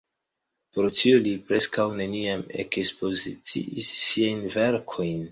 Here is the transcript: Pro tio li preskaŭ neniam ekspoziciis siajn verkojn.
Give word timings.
Pro 0.77 0.87
tio 0.99 1.17
li 1.25 1.33
preskaŭ 1.49 1.83
neniam 1.99 2.45
ekspoziciis 2.63 3.91
siajn 4.05 4.41
verkojn. 4.55 5.21